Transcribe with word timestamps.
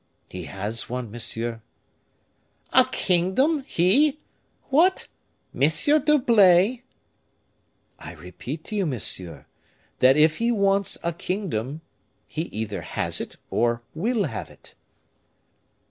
"He 0.29 0.45
has 0.45 0.89
one, 0.89 1.11
monsieur." 1.11 1.61
"A 2.73 2.85
kingdom, 2.85 3.59
he! 3.67 4.17
what, 4.69 5.07
Monsieur 5.53 5.99
d'Herblay?" 5.99 6.81
"I 7.99 8.13
repeat 8.15 8.63
to 8.63 8.75
you, 8.75 8.87
monsieur, 8.87 9.45
that 9.99 10.17
if 10.17 10.37
he 10.39 10.51
wants 10.51 10.97
a 11.03 11.13
kingdom, 11.13 11.81
he 12.27 12.41
either 12.47 12.81
has 12.81 13.21
it 13.21 13.35
or 13.51 13.83
will 13.93 14.23
have 14.23 14.49
it." 14.49 14.73